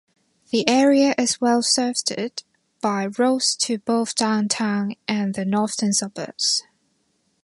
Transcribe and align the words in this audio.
The 0.49 0.67
area 0.67 1.13
is 1.19 1.39
well 1.39 1.61
served 1.61 2.15
by 2.81 3.05
roads 3.19 3.55
to 3.57 3.77
both 3.77 4.15
downtown 4.15 4.95
and 5.07 5.35
the 5.35 5.45
northern 5.45 5.93
suburbs. 5.93 6.63